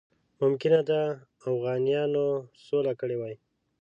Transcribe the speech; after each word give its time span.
ممکنه 0.41 0.79
ده 0.89 1.01
اوغانیانو 1.47 2.25
سوله 2.65 2.93
کړې 2.99 3.15
وي. 3.21 3.35